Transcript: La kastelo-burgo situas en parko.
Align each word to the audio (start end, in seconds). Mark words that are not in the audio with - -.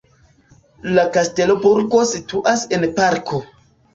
La 0.95 1.01
kastelo-burgo 1.17 2.01
situas 2.13 2.65
en 2.79 2.87
parko. 3.01 3.45